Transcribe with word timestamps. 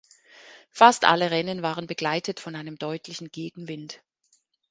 Fast 0.71 1.05
alle 1.05 1.29
Rennen 1.29 1.61
waren 1.61 1.85
begleitet 1.85 2.39
von 2.39 2.55
einem 2.55 2.75
deutlichen 2.79 3.29
Gegenwind. 3.31 4.01